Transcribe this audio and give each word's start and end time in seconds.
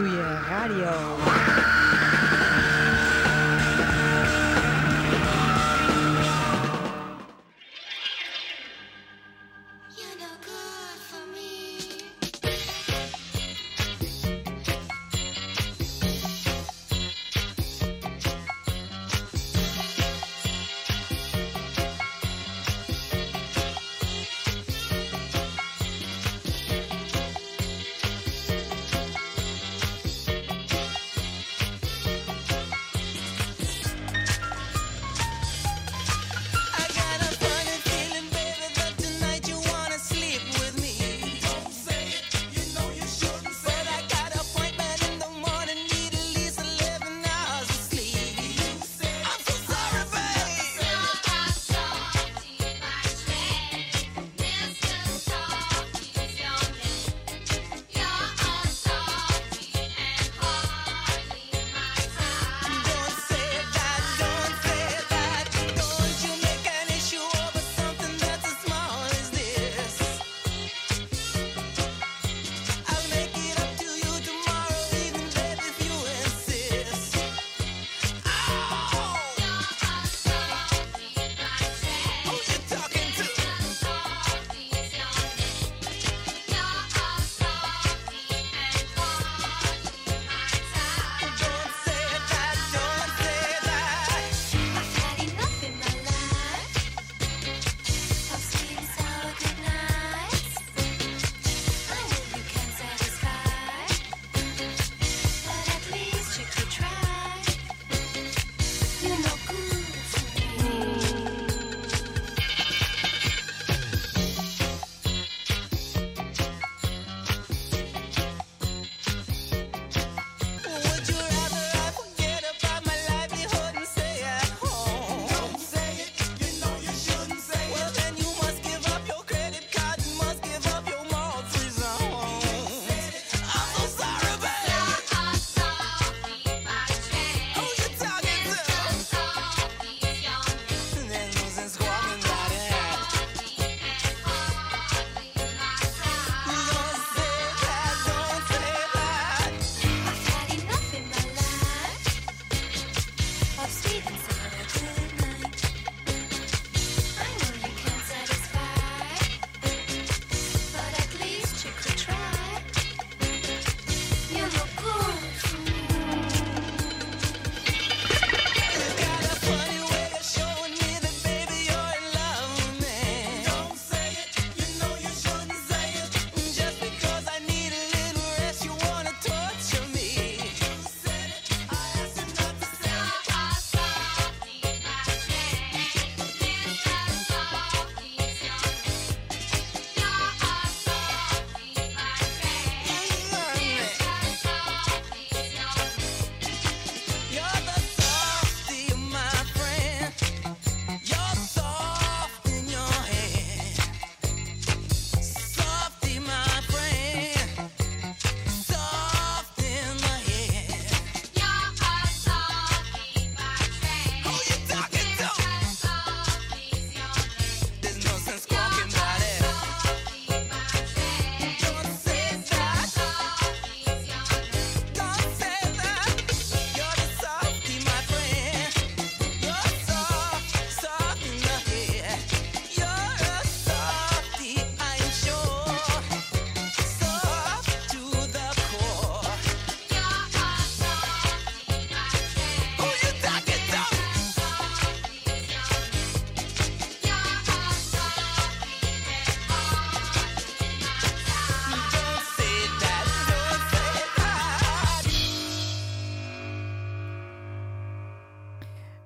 Ratatouille 0.00 0.22
Radio. 0.48 1.79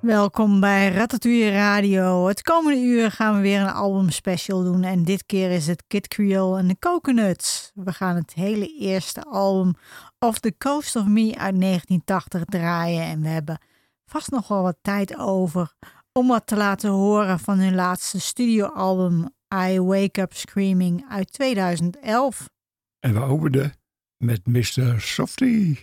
Welkom 0.05 0.61
bij 0.61 0.89
Ratatouille 0.89 1.51
Radio. 1.51 2.27
Het 2.27 2.43
komende 2.43 2.81
uur 2.81 3.11
gaan 3.11 3.35
we 3.35 3.41
weer 3.41 3.61
een 3.61 3.73
album 3.73 4.11
special 4.11 4.63
doen. 4.63 4.83
En 4.83 5.05
dit 5.05 5.27
keer 5.27 5.51
is 5.51 5.67
het 5.67 5.85
Kid 5.87 6.09
Creole 6.09 6.59
en 6.59 6.69
de 6.69 6.79
Coconuts. 6.79 7.71
We 7.75 7.93
gaan 7.93 8.17
het 8.17 8.35
hele 8.35 8.77
eerste 8.79 9.23
album 9.23 9.75
Off 10.19 10.39
the 10.39 10.55
Coast 10.59 10.97
of 10.97 11.07
Me 11.07 11.37
uit 11.37 11.61
1980 11.61 12.45
draaien. 12.45 13.03
En 13.03 13.21
we 13.21 13.29
hebben 13.29 13.59
vast 14.07 14.31
nog 14.31 14.49
wel 14.49 14.63
wat 14.63 14.77
tijd 14.83 15.19
over 15.19 15.75
om 16.13 16.29
wat 16.29 16.47
te 16.47 16.57
laten 16.57 16.91
horen 16.91 17.39
van 17.39 17.59
hun 17.59 17.75
laatste 17.75 18.21
studioalbum 18.21 19.29
I 19.55 19.81
Wake 19.81 20.21
Up 20.21 20.33
Screaming 20.33 21.05
uit 21.09 21.33
2011. 21.33 22.49
En 23.01 23.15
we 23.15 23.21
openden 23.21 23.73
met 24.17 24.47
Mr. 24.47 24.95
Softy. 25.01 25.77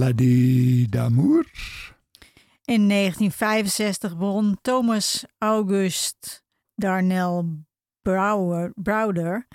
D'amour. 0.00 1.44
In 2.64 2.88
1965 2.88 4.16
begon 4.16 4.58
Thomas 4.62 5.24
August 5.38 6.42
Darnell 6.74 7.44
Brouwer, 8.02 8.72
Browder, 8.74 9.46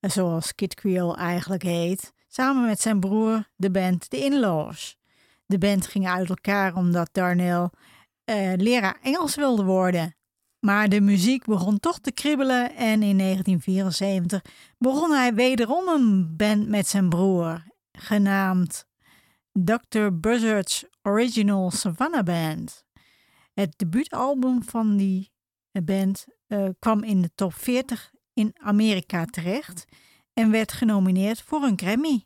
zoals 0.00 0.54
Kid 0.54 0.74
Creole 0.74 1.16
eigenlijk 1.16 1.62
heet, 1.62 2.12
samen 2.28 2.66
met 2.66 2.80
zijn 2.80 3.00
broer 3.00 3.48
de 3.56 3.70
band 3.70 4.10
The 4.10 4.24
In-Laws. 4.24 4.96
De 5.46 5.58
band 5.58 5.86
ging 5.86 6.08
uit 6.08 6.28
elkaar 6.28 6.74
omdat 6.74 7.08
Darnell 7.12 7.70
eh, 8.24 8.52
leraar 8.56 8.98
Engels 9.02 9.34
wilde 9.34 9.64
worden. 9.64 10.14
Maar 10.60 10.88
de 10.88 11.00
muziek 11.00 11.44
begon 11.44 11.80
toch 11.80 11.98
te 11.98 12.12
kribbelen 12.12 12.76
en 12.76 13.02
in 13.02 13.18
1974 13.18 14.42
begon 14.78 15.10
hij 15.10 15.34
wederom 15.34 15.88
een 15.88 16.36
band 16.36 16.68
met 16.68 16.86
zijn 16.86 17.08
broer, 17.08 17.62
genaamd 17.92 18.88
Dr. 19.52 20.10
Buzzard's 20.20 20.84
Original 21.02 21.70
Savannah 21.70 22.24
Band. 22.24 22.84
Het 23.52 23.74
debuutalbum 23.76 24.62
van 24.62 24.96
die 24.96 25.32
band 25.84 26.26
uh, 26.48 26.68
kwam 26.78 27.02
in 27.02 27.22
de 27.22 27.30
top 27.34 27.54
40 27.54 28.10
in 28.32 28.52
Amerika 28.54 29.24
terecht 29.24 29.84
en 30.32 30.50
werd 30.50 30.72
genomineerd 30.72 31.42
voor 31.42 31.62
een 31.62 31.78
Grammy. 31.78 32.24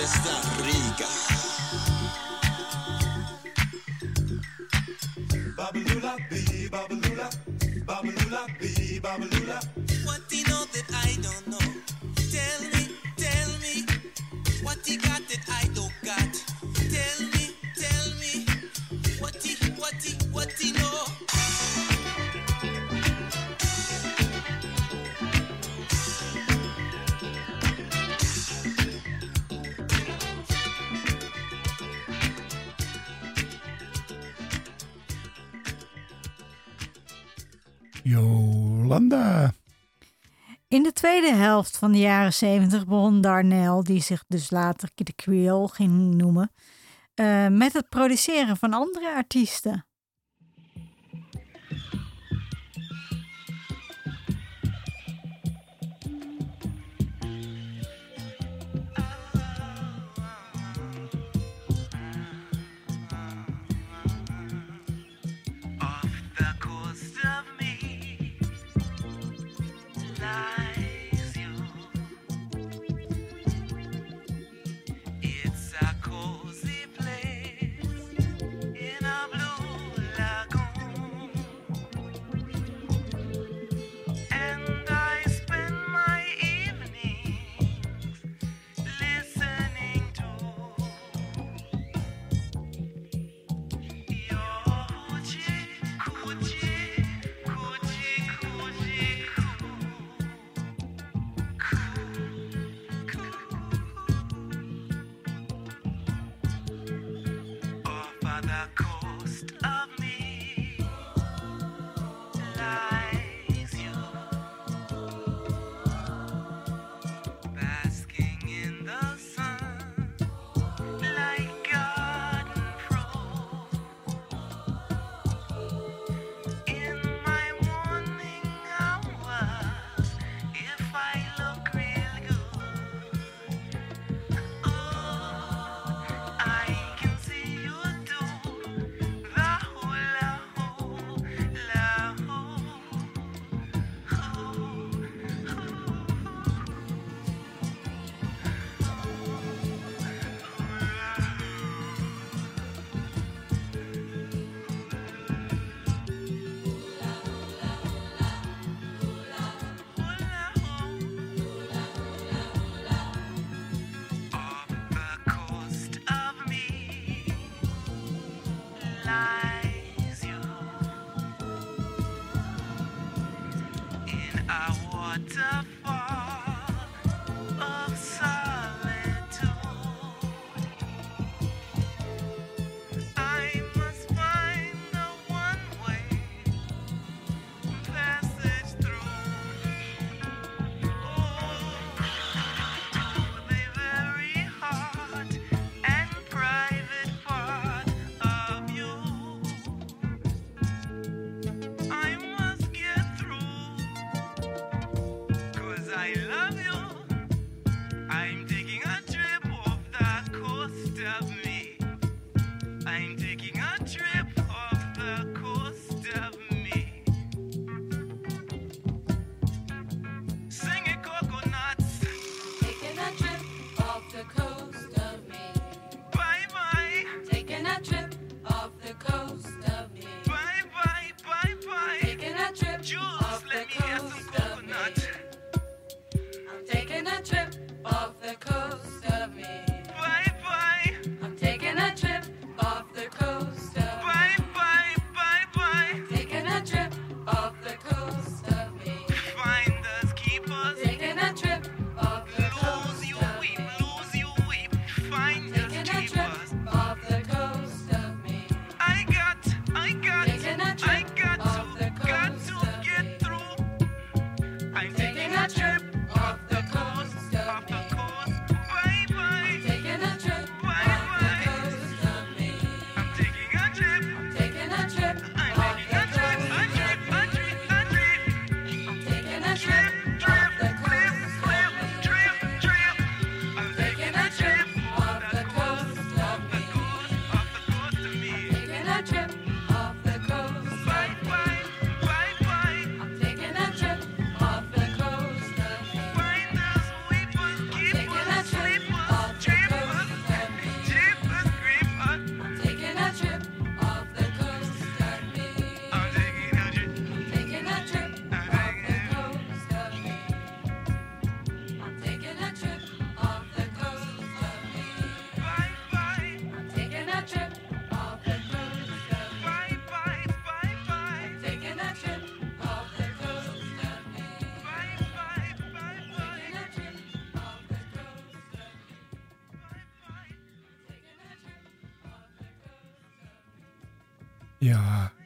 fiesta 0.00 0.30
está 0.30 0.40
rica. 0.64 1.08
Babalula, 5.56 6.16
bee, 6.30 6.68
babalula, 6.68 7.30
babalula, 7.84 8.46
babalula. 9.02 9.79
Tweede 41.30 41.48
helft 41.48 41.76
van 41.76 41.92
de 41.92 41.98
jaren 41.98 42.32
70 42.32 42.86
begon 42.86 43.20
Darnell, 43.20 43.82
die 43.82 44.00
zich 44.00 44.24
dus 44.28 44.50
later 44.50 44.90
Kid 44.94 45.14
Creole 45.14 45.68
ging 45.68 46.14
noemen, 46.14 46.52
uh, 47.14 47.46
met 47.48 47.72
het 47.72 47.88
produceren 47.88 48.56
van 48.56 48.72
andere 48.72 49.14
artiesten. 49.14 49.86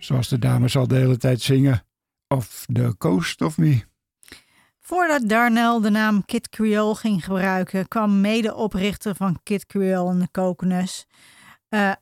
Zoals 0.04 0.28
de 0.28 0.38
dames 0.38 0.76
al 0.76 0.86
de 0.86 0.94
hele 0.94 1.16
tijd 1.16 1.40
zingen. 1.40 1.86
Off 2.28 2.64
the 2.72 2.94
Coast 2.98 3.42
of 3.42 3.58
Me. 3.58 3.84
Voordat 4.80 5.28
Darnell 5.28 5.80
de 5.80 5.90
naam 5.90 6.24
Kid 6.24 6.48
Creole 6.48 6.94
ging 6.94 7.24
gebruiken, 7.24 7.88
kwam 7.88 8.20
medeoprichter 8.20 9.14
van 9.14 9.40
Kid 9.42 9.66
Creole 9.66 10.10
en 10.10 10.18
de 10.18 10.30
Coconuts, 10.30 11.06
uh, 11.70 11.92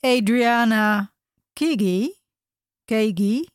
Adriana 0.00 1.12
Kigi, 1.52 2.14
Kegi, 2.84 3.48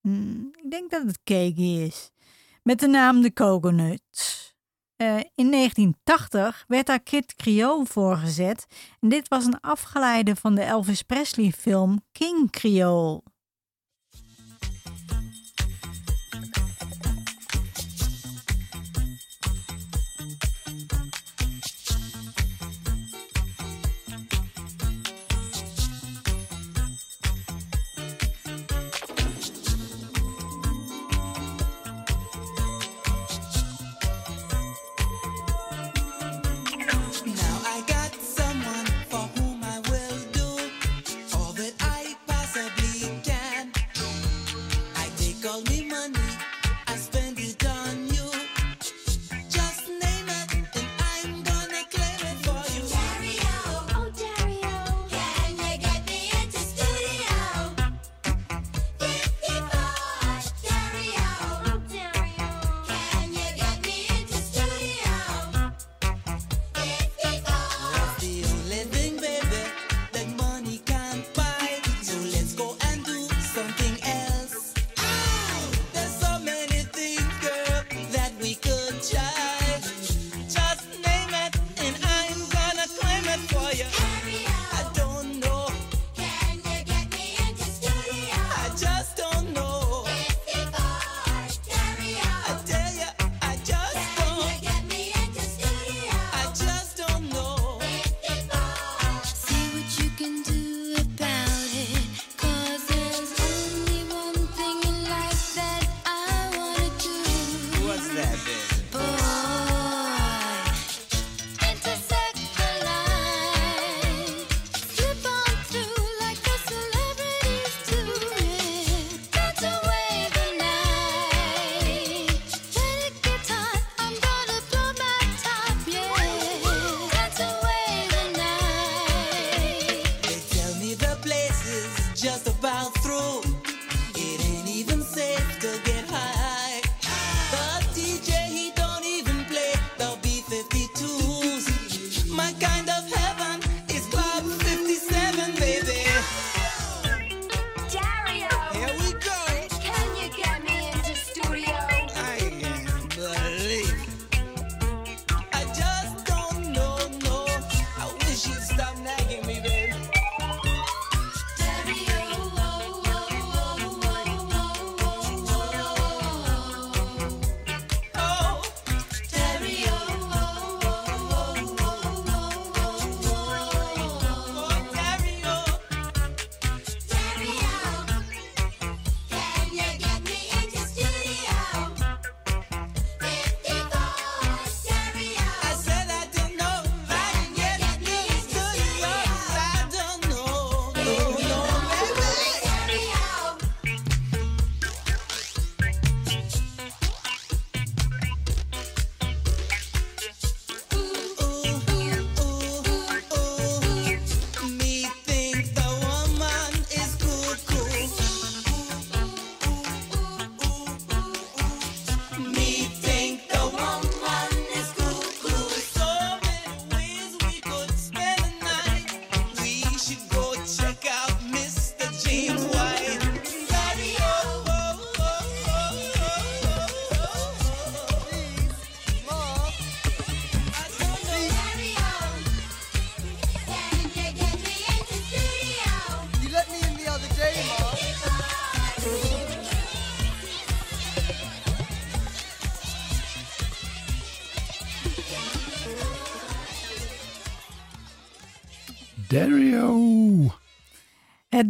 hmm, 0.00 0.50
ik 0.62 0.70
denk 0.70 0.90
dat 0.90 1.06
het 1.06 1.18
Kegi 1.24 1.82
is, 1.82 2.10
met 2.62 2.80
de 2.80 2.86
naam 2.86 3.20
de 3.20 3.32
Coconuts. 3.32 4.53
Uh, 4.96 5.20
in 5.34 5.50
1980 5.50 6.64
werd 6.68 6.86
daar 6.86 7.00
Kid 7.00 7.34
Creole 7.34 7.86
voorgezet 7.86 8.66
en 9.00 9.08
dit 9.08 9.28
was 9.28 9.44
een 9.44 9.60
afgeleide 9.60 10.36
van 10.36 10.54
de 10.54 10.62
Elvis 10.62 11.02
Presley 11.02 11.50
film 11.50 12.00
King 12.12 12.50
Creole. 12.50 13.22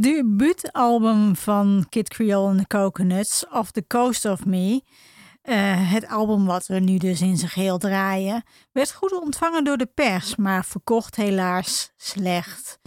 Debuutalbum 0.05 1.37
van 1.37 1.87
Kid 1.88 2.09
Creole 2.09 2.49
and 2.49 2.59
the 2.59 2.67
Coconuts, 2.67 3.45
Off 3.51 3.71
the 3.71 3.85
Coast 3.87 4.25
of 4.25 4.47
Me, 4.47 4.83
uh, 5.45 5.93
het 5.93 6.09
album 6.09 6.47
wat 6.47 6.67
we 6.67 6.79
nu 6.79 6.99
dus 6.99 7.21
in 7.21 7.37
zijn 7.37 7.51
geheel 7.51 7.79
draaien, 7.79 8.43
werd 8.73 8.93
goed 8.93 9.21
ontvangen 9.21 9.64
door 9.64 9.77
de 9.77 9.87
pers, 9.95 10.37
maar 10.37 10.64
verkocht 10.64 11.17
helaas 11.17 11.93
slecht. 11.97 12.79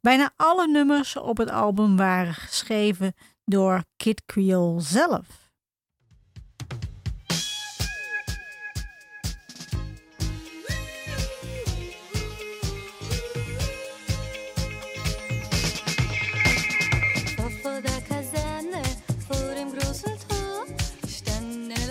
Bijna 0.00 0.30
alle 0.36 0.66
nummers 0.66 1.16
op 1.16 1.36
het 1.36 1.50
album 1.50 1.96
waren 1.96 2.34
geschreven 2.34 3.14
door 3.44 3.84
Kid 3.96 4.22
Creole 4.26 4.80
zelf. 4.80 5.47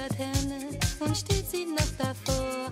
Laterne 0.10 0.80
und 1.00 1.18
steht 1.18 1.50
sie 1.50 1.66
noch 1.66 1.86
davor. 1.98 2.67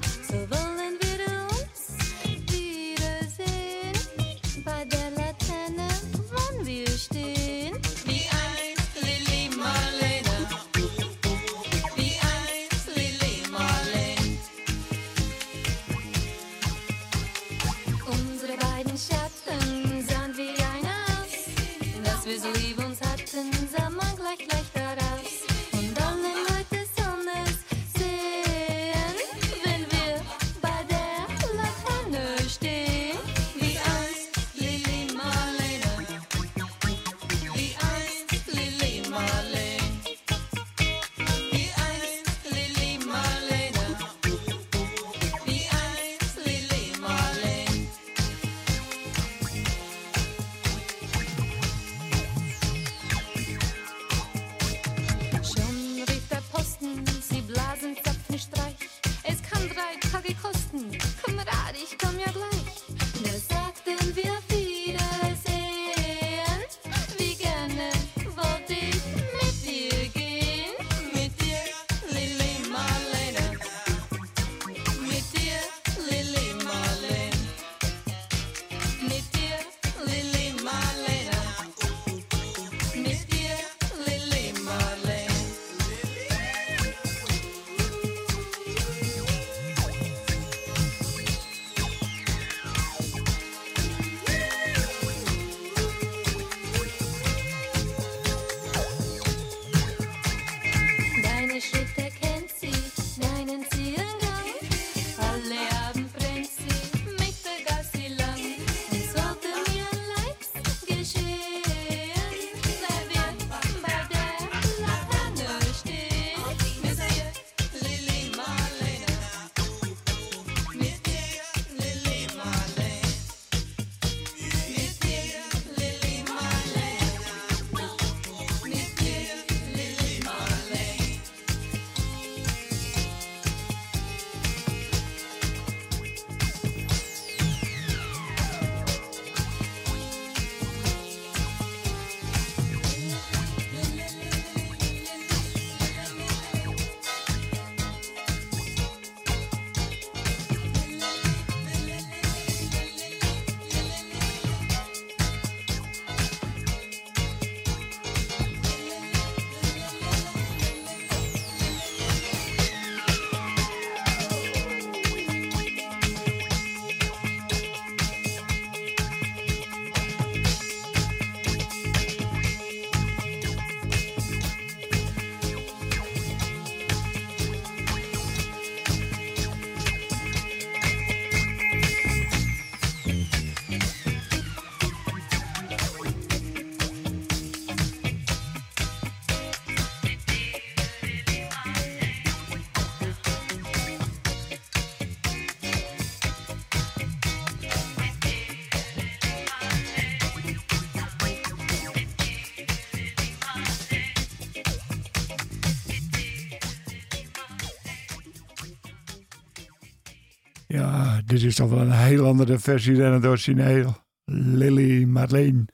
Ja, 210.76 211.22
dit 211.26 211.44
is 211.44 211.56
toch 211.56 211.70
wel 211.70 211.80
een 211.80 211.92
heel 211.92 212.26
andere 212.26 212.60
versie 212.60 212.96
dan 212.96 213.14
het 213.14 213.26
origineel. 213.26 213.96
Lily 214.26 215.04
Marleen. 215.04 215.68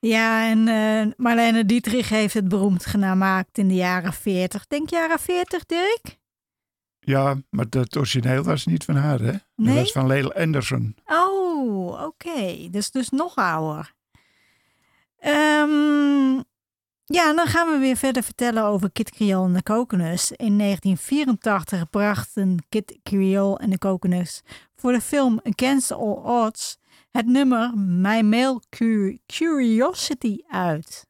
Ja, 0.00 0.50
en 0.50 0.66
uh, 0.66 1.12
Marlene 1.16 1.64
Dietrich 1.64 2.08
heeft 2.08 2.34
het 2.34 2.48
beroemd 2.48 2.86
gemaakt 2.86 3.58
in 3.58 3.68
de 3.68 3.74
jaren 3.74 4.12
40. 4.12 4.66
Denk 4.66 4.90
jaren 4.90 5.18
40, 5.18 5.64
Dirk? 5.64 6.18
Ja, 6.98 7.36
maar 7.50 7.66
het 7.70 7.96
origineel 7.96 8.42
was 8.42 8.66
niet 8.66 8.84
van 8.84 8.96
haar, 8.96 9.20
hè? 9.20 9.32
Nee? 9.54 9.74
Dat 9.74 9.74
was 9.74 9.92
van 9.92 10.06
Lele 10.06 10.34
Anderson. 10.34 10.96
Oh, 11.06 11.86
oké. 11.86 12.02
Okay. 12.02 12.68
Dus, 12.70 12.90
dus 12.90 13.08
nog 13.08 13.36
ouder. 13.36 13.94
Um, 15.26 16.44
ja, 17.10 17.32
dan 17.32 17.46
gaan 17.46 17.70
we 17.72 17.78
weer 17.78 17.96
verder 17.96 18.22
vertellen 18.22 18.64
over 18.64 18.92
Kit 18.92 19.10
Creole 19.10 19.46
en 19.46 19.52
de 19.52 19.62
Coconuts. 19.62 20.32
In 20.32 20.58
1984 20.58 21.90
brachten 21.90 22.64
Kit 22.68 22.98
Creole 23.02 23.58
en 23.58 23.70
de 23.70 23.78
Coconuts 23.78 24.42
voor 24.76 24.92
de 24.92 25.00
film 25.00 25.40
Against 25.42 25.92
All 25.92 26.44
Odds 26.46 26.78
het 27.10 27.26
nummer 27.26 27.78
My 27.78 28.20
Mail 28.20 28.62
Curiosity 29.26 30.38
uit. 30.48 31.06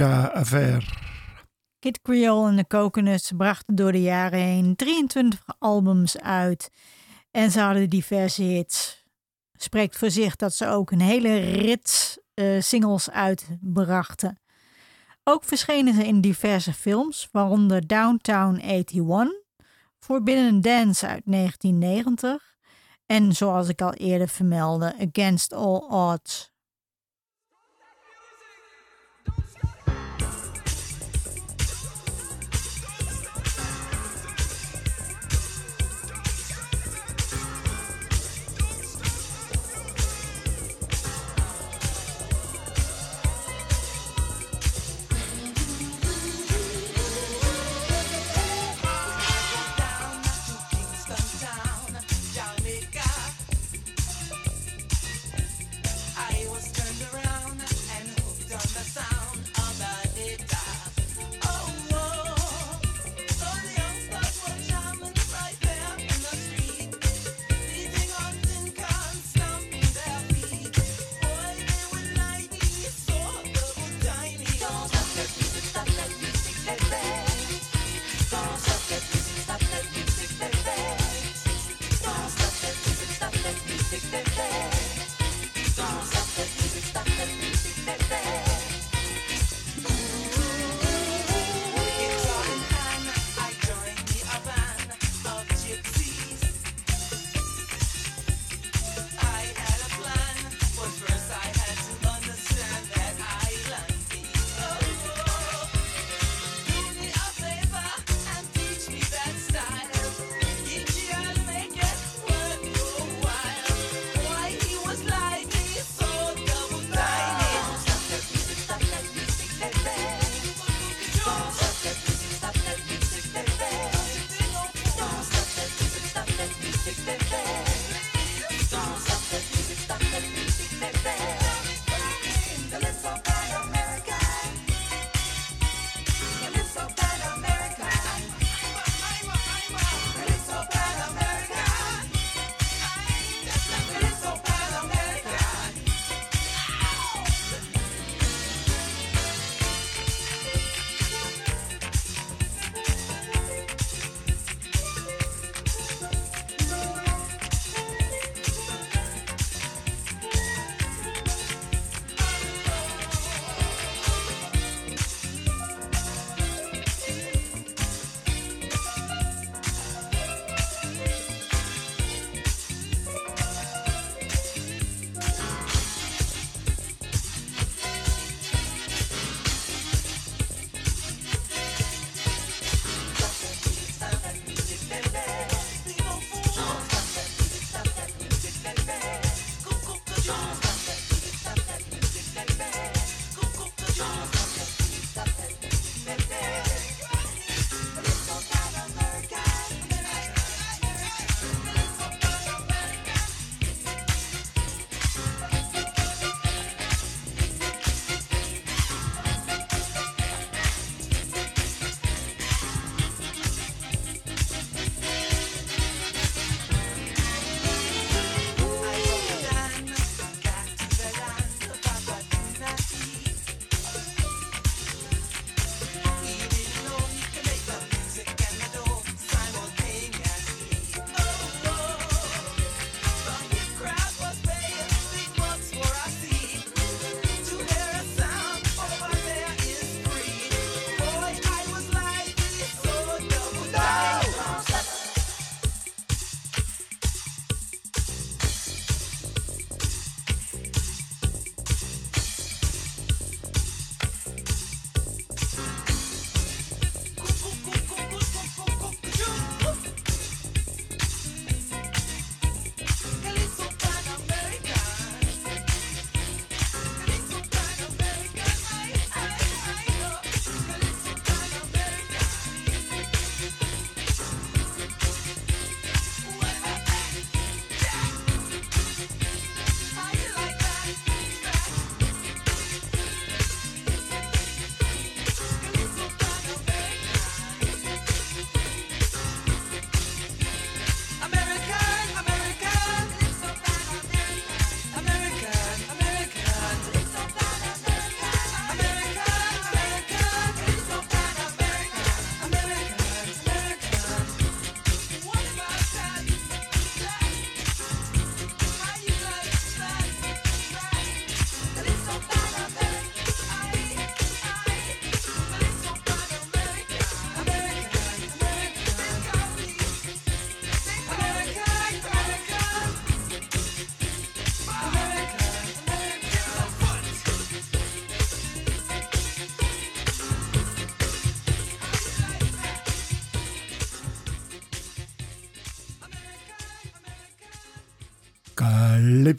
Affair. 0.00 1.04
Kid 1.78 2.02
Creole 2.02 2.48
en 2.48 2.56
de 2.56 2.66
Coconuts 2.66 3.32
brachten 3.36 3.74
door 3.74 3.92
de 3.92 4.02
jaren 4.02 4.38
heen 4.38 4.76
23 4.76 5.42
albums 5.58 6.18
uit. 6.18 6.70
En 7.30 7.50
ze 7.50 7.60
hadden 7.60 7.90
diverse 7.90 8.42
hits. 8.42 9.04
Spreekt 9.52 9.96
voor 9.96 10.10
zich 10.10 10.36
dat 10.36 10.54
ze 10.54 10.66
ook 10.66 10.90
een 10.90 11.00
hele 11.00 11.36
rit 11.38 12.22
eh, 12.34 12.60
singles 12.60 13.10
uitbrachten. 13.10 14.40
Ook 15.24 15.44
verschenen 15.44 15.94
ze 15.94 16.06
in 16.06 16.20
diverse 16.20 16.72
films, 16.72 17.28
waaronder 17.32 17.86
Downtown 17.86 18.56
81, 18.56 19.32
Forbidden 19.98 20.60
Dance 20.60 21.06
uit 21.06 21.22
1990 21.24 22.54
en 23.06 23.32
zoals 23.32 23.68
ik 23.68 23.82
al 23.82 23.92
eerder 23.92 24.28
vermeldde, 24.28 24.94
Against 25.10 25.52
All 25.52 25.78
Odds. 25.78 26.54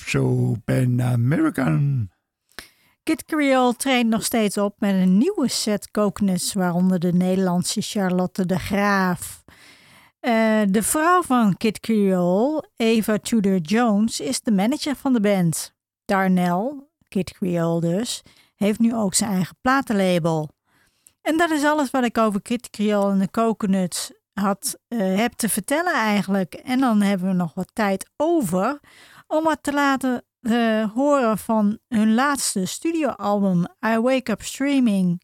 So 0.08 0.56
Pan 0.66 1.02
American. 1.02 2.10
Kit 3.04 3.26
Creole 3.26 3.76
treedt 3.76 4.08
nog 4.08 4.24
steeds 4.24 4.58
op 4.58 4.76
met 4.80 4.94
een 4.94 5.18
nieuwe 5.18 5.48
set 5.48 5.92
coconuts, 5.92 6.54
waaronder 6.54 7.00
de 7.00 7.14
Nederlandse 7.14 7.82
Charlotte 7.82 8.46
de 8.46 8.60
Graaf. 8.60 9.44
Eh, 10.20 10.62
de 10.70 10.84
vrouw 10.84 11.22
van 11.22 11.58
Kit 11.58 11.80
Creole, 11.80 12.70
Eva 12.76 13.18
Tudor 13.18 13.58
Jones, 13.58 14.20
is 14.20 14.42
de 14.42 14.52
manager 14.52 14.96
van 14.96 15.14
de 15.14 15.20
band. 15.20 15.74
Darnell, 16.06 16.74
Kit 17.08 17.34
Creole 17.34 17.82
dus, 17.82 18.22
heeft 18.56 18.80
nu 18.80 18.96
ook 18.96 19.14
zijn 19.14 19.32
eigen 19.32 19.58
platenlabel. 19.62 20.50
En 21.22 21.38
dat 21.38 21.52
is 21.52 21.64
alles 21.64 21.92
wat 21.92 22.04
ik 22.04 22.18
over 22.18 22.42
Kit 22.42 22.70
Creole 22.70 23.12
en 23.12 23.20
de 23.20 23.32
Coconuts 23.32 24.12
had, 24.34 24.78
eh, 24.88 25.16
heb 25.16 25.34
te 25.34 25.50
vertellen 25.50 25.94
eigenlijk. 25.94 26.54
En 26.54 26.80
dan 26.80 27.02
hebben 27.02 27.28
we 27.28 27.34
nog 27.34 27.54
wat 27.54 27.70
tijd 27.74 28.10
over 28.18 28.80
om 29.28 29.44
wat 29.44 29.64
te 29.64 29.74
laten 29.74 30.26
eh, 30.42 30.92
horen 30.94 31.38
van 31.38 31.80
hun 31.88 32.14
laatste 32.14 32.66
studioalbum, 32.66 33.66
I 33.86 33.98
Wake 34.00 34.32
Up 34.32 34.42
Streaming. 34.42 35.22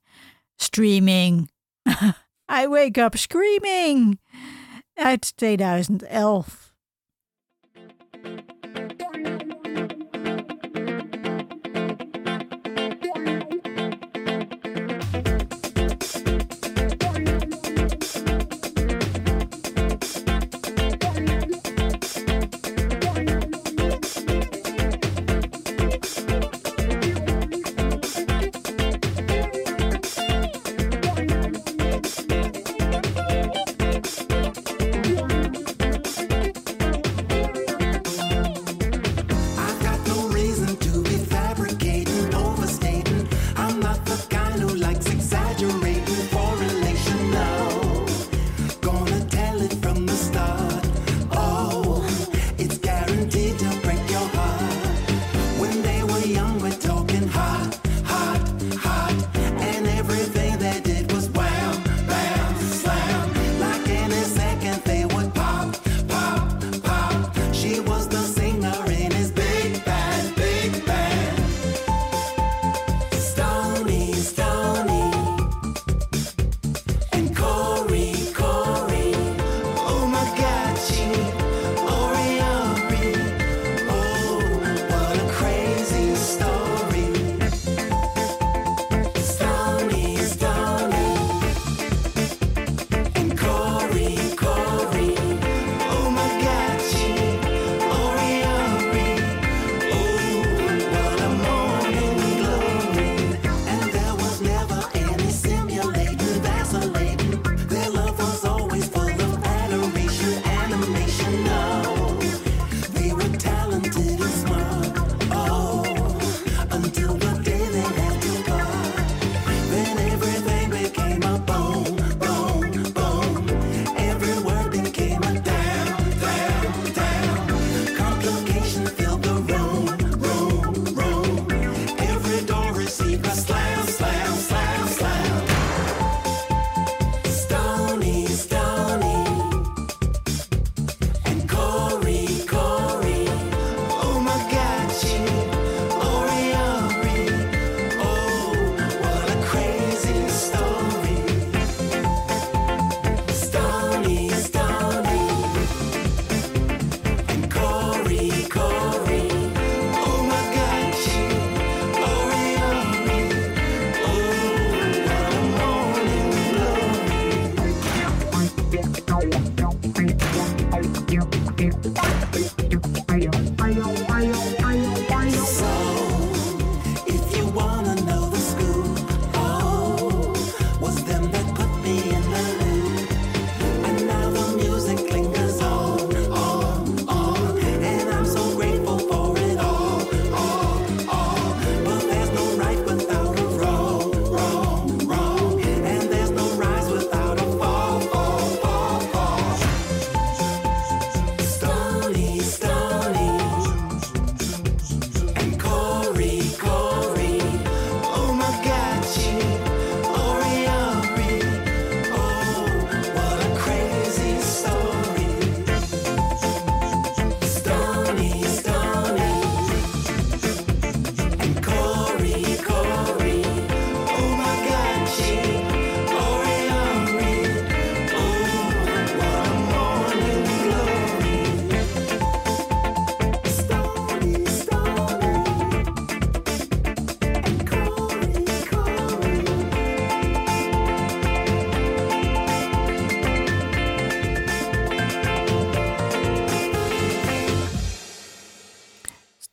Streaming. 0.56 1.52
I 2.62 2.68
Wake 2.68 3.02
Up 3.02 3.18
Screaming 3.18 4.20
uit 4.94 5.38
2011. 5.38 6.74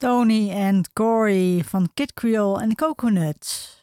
Tony 0.01 0.51
en 0.51 0.82
Corey 0.94 1.62
van 1.62 1.86
Kid 1.94 2.14
Creole 2.14 2.62
en 2.62 2.74
Coconut. 2.74 3.79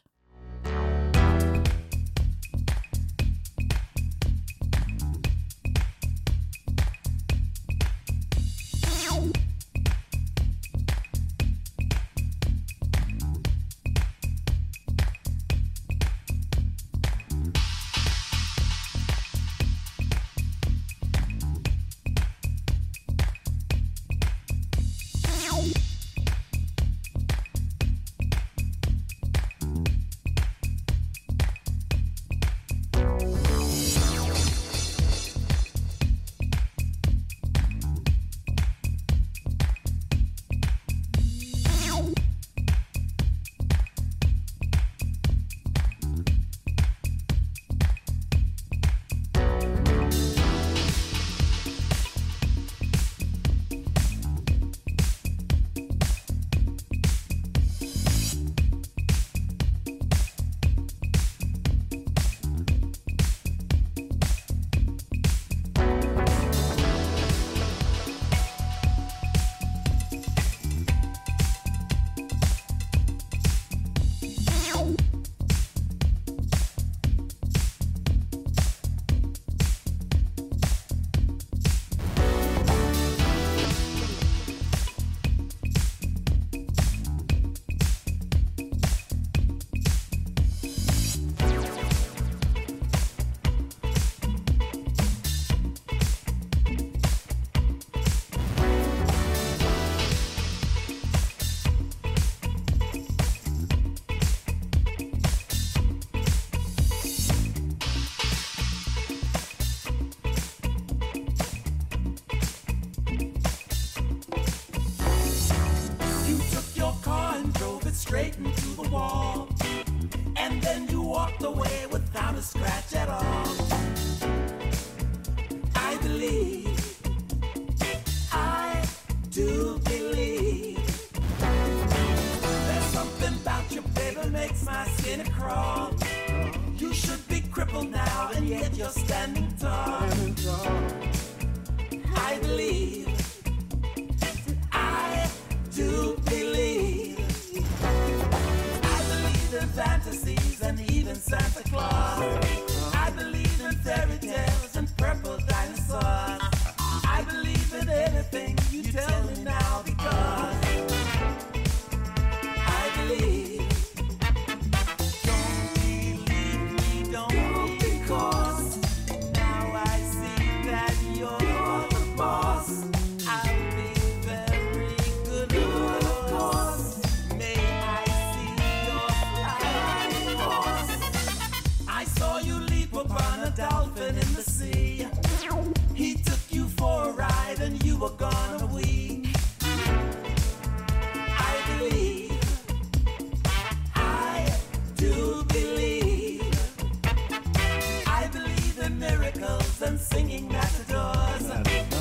miracles 199.36 199.82
and 199.82 200.00
singing 200.00 200.48
matadors. 200.48 201.52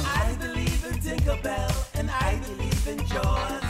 I 0.05 0.37
believe 0.41 0.85
in 0.85 0.95
Tinkerbell 1.01 1.99
and 1.99 2.11
I 2.11 2.39
believe 2.47 2.89
in 2.89 3.07
Jaws. 3.07 3.66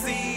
see. 0.01 0.30